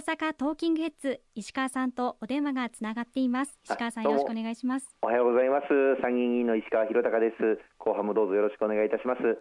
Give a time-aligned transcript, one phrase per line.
[0.00, 3.58] 阪トーキングヘッズ石川さんとお電話がつながっています。
[3.64, 4.88] 石川さんよろしくお願いします。
[5.02, 5.66] おはようございます。
[6.02, 7.60] 参議院議員の石川博隆です。
[7.78, 9.22] 後半もどうぞよろしくお願いいたします。
[9.22, 9.36] よ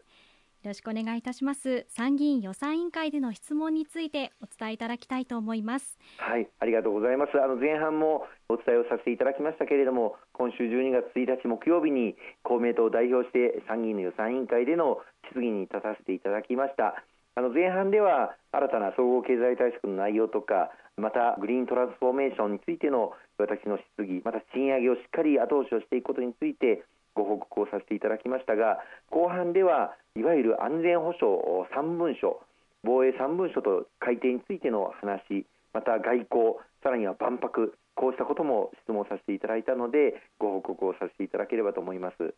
[0.66, 1.86] ろしくお願いいたします。
[1.88, 5.98] 参議院予算委員会での質問についてお伝えいただきたいと思います。
[6.18, 7.42] はいありがとうございます。
[7.42, 15.00] あの前半もお伝えをさせていただきましたけれども今週12月1日木曜日に公明党を代表して参議院の予算委員会での
[15.32, 17.06] 質疑に立たせていただきました
[17.36, 26.84] あの前半では新たな総合経済対策の内容とかまたグリーントランスフォーメーションについての私の質疑また賃上げをしっかり後押しをしていくことについて
[27.16, 28.80] ご報告をさせていただきましたが
[29.10, 31.40] 後半ではいわゆる安全保障
[31.76, 32.42] 3文書
[32.84, 42.34] 防衛3文書と改定についての話また外交さらには万博こうしたことも質問させていただいたのでご報告をさせていただければと思います。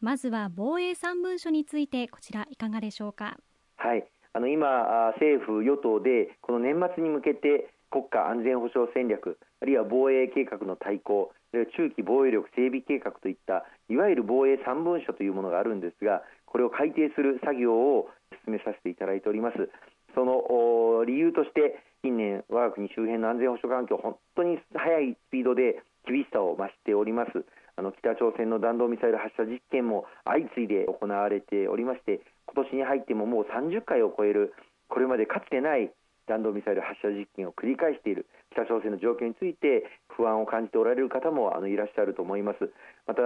[0.00, 3.38] まずは防衛3文書についてこちらいかがでしょうか？
[3.84, 4.08] はい。
[4.32, 18.08] あの今、政府・与党でこの年末に向けて国家安全保障戦略あるいは防衛計画の大綱中期防衛力整備計画といったいわゆる防衛3文書というものがあるんですがこれを改定する作業を
[18.46, 19.68] 進めさせていただいております。
[20.14, 27.44] その理由として近年我が国周辺の安全保障環境本当に速いスピードで厳しさを増しております。
[27.76, 34.54] あの北朝鮮の弾道ミサイル発射実験も相次いで行われておりまして今年に入ってももう30回を超える
[34.88, 35.90] これまでかつてない
[36.26, 42.70] 弾道ミサイル発射実験を繰り返している北朝鮮の状況について不安を感じておられる方もあのいらっしゃると思います。
[43.06, 43.22] また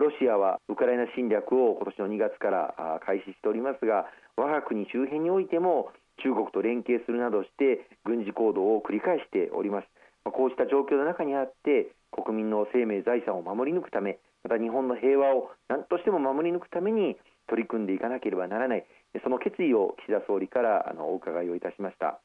[0.00, 9.88] ロシアはウクライナ侵略を今年の2月から開始しておりますが我が国周辺においても中国と連携するなどして軍事行動を繰り返しております。
[10.24, 17.16] こうした状況の中にあって国民の生命財産を守り抜くためまた日本の平和を何としても守り抜くために
[17.48, 18.84] 取り組んでいかなければならない。
[19.22, 22.20] その決意を岸田総理からあのお伺いをいたしました。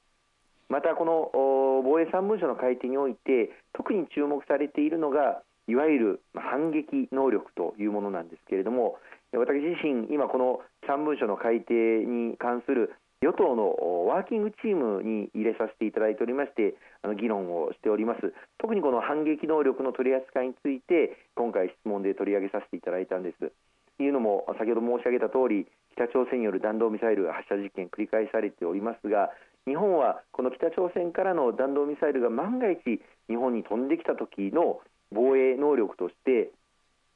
[0.70, 8.98] またこの防衛3文書の改定において特に注目されているのがいわゆる反撃能力というものなんですけれども
[9.34, 18.34] 私自身今この3文書の改定に関する与党のワーキングチームに入れさせていただいておりましてあの議論をしております。
[18.58, 23.52] 特にこの反撃能力の取り扱いについて今回質問で取り上げさせていただいたんです。
[23.98, 29.32] というのも先ほど申し上げた通り北朝鮮による弾道ミサイル発射実験繰り返されておりますが
[29.68, 32.80] 日本はこの北朝鮮からの弾道ミサイルが万が一
[33.28, 34.80] 日本に飛んできた時の
[35.12, 36.52] 防衛能力として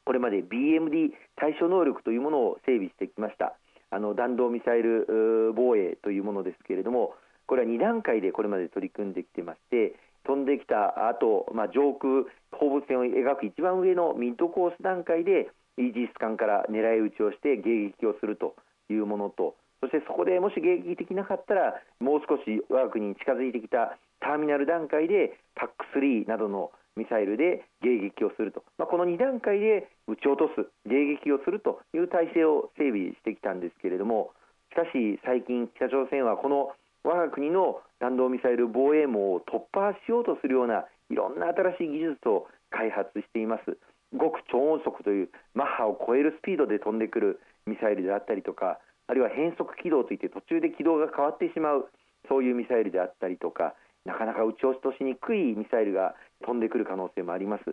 [0.05, 3.55] これまで BMD 対処能力というものを整備してきました。
[3.93, 7.13] あの弾道ミサイル防衛というものですけれども
[7.45, 9.95] これは2段階でこれまで取り組んできてまして
[10.25, 18.55] 飛んできた後、まあ、上空放物線を描く一番上のミッドコース段階でイージス艦から狙い撃ちをして迎撃をすると
[18.89, 34.31] いうものとそしてそこでもし迎撃できなかったらもう少し我が国に近づいてきたターミナル段階で PAC3 などのミサイルで迎撃をすると、まあ、この2段階で撃ち落とす迎撃をするという体制を整備してきたんですけれども
[34.71, 36.71] しかし最近北朝鮮はこの
[37.03, 43.77] 我が国の弾道ミサイル防衛網を突破しようとするようないろんな新しい技術を開発しています。
[44.17, 51.89] 極超音速というマッハを超えるスピードで飛んでくるミサイルであったりとかあるいは変速軌道といって途中で軌道が変わってしまう
[52.29, 53.73] そういうミサイルであったりとか
[54.05, 57.63] なかなか撃ち落としにくいミサイルが飛んでくる可能性もあります。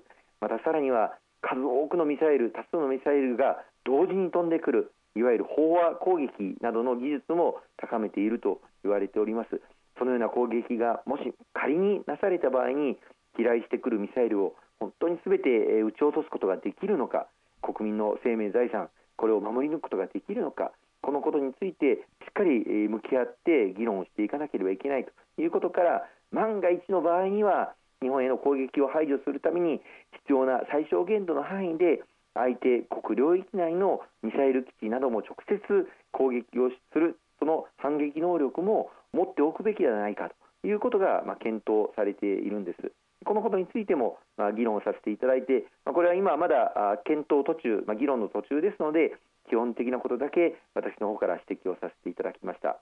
[0.41, 9.61] またさらには数多くのミサイル多数のミサイルが同時に飛んでくるいわゆる飽和攻撃などの技術も高めていると言われております。
[9.99, 12.97] そのような攻撃がもし仮になされた場合に
[13.37, 15.51] 飛来してくるミサイルを本当にすべて
[15.83, 17.29] 撃ち落とすことができるのか
[17.61, 20.73] 国民の生命財産これを守り抜くことができるのか
[21.03, 29.81] このことについてしっかり向き合って議論をしていかなければいけないということから万が一の場合には日本への攻撃を排除するために
[30.25, 32.03] 必要な最小限度の範囲で
[32.35, 35.61] 相手国領域内のミサイル基地なども直接
[36.13, 40.31] 攻撃をするその反撃能力も持っておくべきではないか
[40.63, 42.93] ということが、まあ、検討されているんです。
[43.25, 49.13] このことについても、まあ、議論させていただいて、まあ、これは今まだ検討途中、まあ、議論の途中ですので
[49.49, 52.81] 基本的なことだけ私の方から指摘をさせていただきました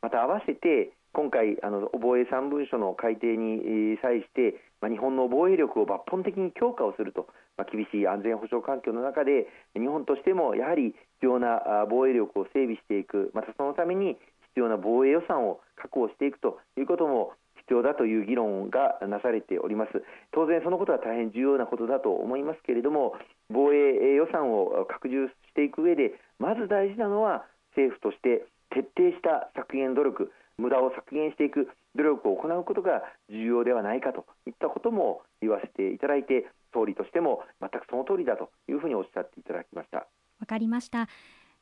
[0.00, 7.28] また合わせて今回あの防衛3文書の改定に際して、まあ、日本の防衛力を抜本的に強化をすると、
[7.58, 14.16] まあ、厳しい安全保障環境の中で日本としてもやはり必要な防衛力を整備していくまたそのために
[14.56, 17.32] 必要な防衛予算を確保していくということも
[17.68, 20.02] 必要だという議論がなされております。
[20.32, 23.14] 当然そのことは大変重要なことだと思いますけれども
[23.50, 27.44] 防衛予算を拡充していく上でまず大事なのは
[27.76, 30.32] 政府として徹底した削減努力。
[30.62, 40.06] 無駄を削減していく努力を行うことが重要ではないかといったことも言わせていただいて総理としても全くその通りだというふうにおっしゃっていただきました。
[40.38, 41.08] わかりました。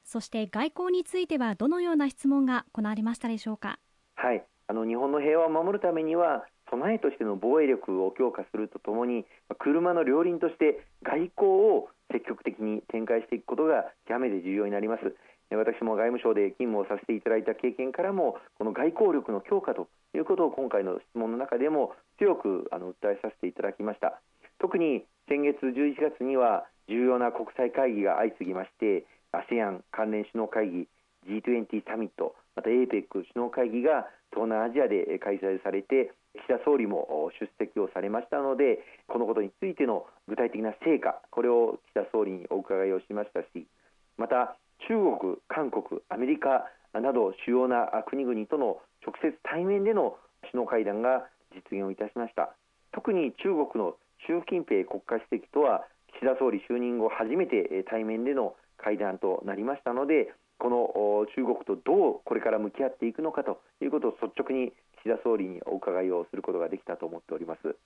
[0.05, 3.79] そして外交についてはどのような質問が行われましたでしょうか？
[4.17, 4.44] はい。
[4.69, 9.26] あの日本の平和を守るためには備えとしての防衛力を強化するとともに
[9.58, 15.17] 車の両輪として外交を積極的に展開していくことが極めて重要になります
[15.50, 24.20] 私も外務省で勤務をさせていただいた経験からもこの外交力の強化ということを今回の質問の中でも強くあの訴えさせていただきました。
[24.58, 30.88] 特に先月11月には重要な国際会議が相次ぎまして ASEAN 関連首脳会議
[31.26, 43.67] G20 サミットまた APEC 首脳会議が東南アジアで開催されて岸田総理も出席をされましたのでこのことについての具体的な成果これを岸田総理にお伺いをしましたし
[44.19, 44.56] また
[44.91, 50.19] 中国、韓国、アメリカなど主要な国々との直接対面での
[50.51, 52.57] 首脳会談が実現をいたしました。
[52.91, 53.95] 特に中国の
[54.27, 55.87] 習近平国家主席とは
[56.19, 64.73] 岸田総理就任後初めて対面での会談となりましたのでこの中国とどうこれから向き合っていくのかということを率直に
[65.07, 67.77] 岸田総理にお伺いをすることができたと思っております。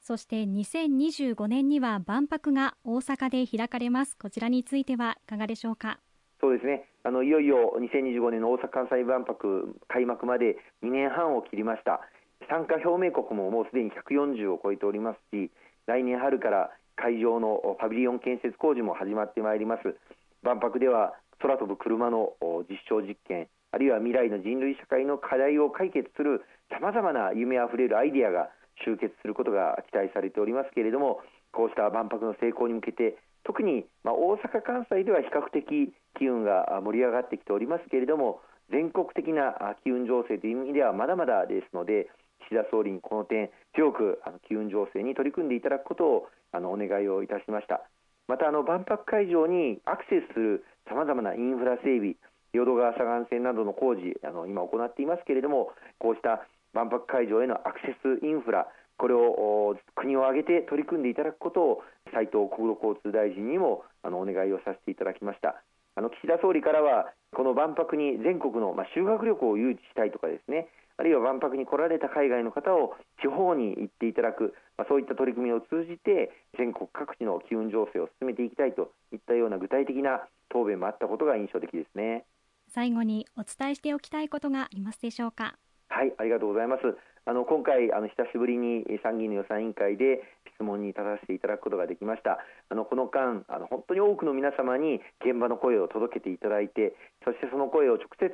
[0.00, 4.16] そして2025年には万博が大阪で開かれます。
[4.16, 6.00] こちらについてはいかがでしょうか？
[6.40, 6.88] そうですね。
[7.04, 12.00] あのいよいよ2025年の大阪・関西万博開幕まで2年半を切りました。
[12.48, 15.50] 参加表明国ももうすでに140を超えておりますし
[15.86, 19.94] 来年春から会場のパビリオン建設工事も始まってまいります。
[20.42, 22.32] 万博では空飛ぶ車の
[22.68, 28.50] 実証実験あるいは未来の人類社会の課題を解決するさまざまな夢あふれるアイデアが
[28.84, 31.20] 集結することが期待されておりますけれども
[31.52, 33.16] こうした万博の成功に向けて
[33.50, 38.38] 特に、まあ、大阪・関西では比較的機運が盛り上がってきておりますけれども
[38.70, 42.06] 全国的な機運情勢という意味ではまだまだですので
[42.46, 47.82] 岸田総理にこの点強くあの機運情勢に取り組んでいただくことをあのお願いをいたしました。
[48.28, 52.14] またあの万博会場にアクセスするさまざまなインフラ整備
[52.54, 58.68] 淀川左岸線などの工事あの今行っていますけれどもこうした万博会場へのアクセスインフラ
[59.00, 65.62] これを国を挙げて取り組んでいただくことを斉藤国土交通大臣にもあのお願いをさせていただきました。
[65.96, 70.68] あの岸田総理からはこの万博に全国の、まあ、修学旅行を誘致したいとかですね。
[70.96, 82.24] あるいは万博に来られた海外の方を地方に行っていただく、まあ、そういった取り組みを通じて全国各地の機運情勢を進めていきたいといったような具体的な答弁もあったことが印象的ですね。
[82.68, 85.56] 最後にお伝えしておきたいことがありますでしょうか。
[85.88, 86.82] はいありがとうございます
[87.26, 90.22] あの今回あの久しぶりに参議院の予算委員会で
[90.56, 92.38] 質問に立たせていただくことができました。
[92.68, 96.94] あのこの間あの本当に多くの皆様に現場の声を届けていただいて
[97.24, 98.30] そしてその声を直接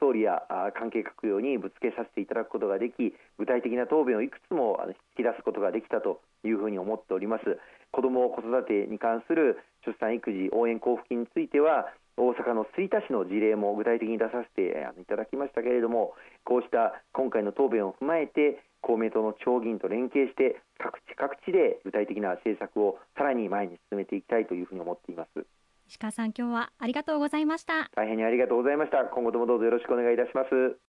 [0.00, 0.42] 総理や
[0.78, 4.80] 関係閣僚にぶつけさせていただくことができ具体的な答弁をいくつも
[5.16, 7.44] 引き出すことができたというふうに思っております。
[7.92, 11.86] 子ども子育てに関する出産育児応援交付金については
[12.16, 16.14] 大阪の吹田市の事例も具体的に出させていただきましたけれども
[16.44, 25.46] こうした今回の答弁を踏まえて公明党の地方議員と連携して各地各地で具体的な政策をさらに前に進めていきたいというふうに思っています。
[25.88, 27.90] 石川さん今日はありがとうございました。
[27.94, 29.04] 大変にありがとうございました。
[29.04, 30.78] 今後ともどうぞよろしくお願いいたします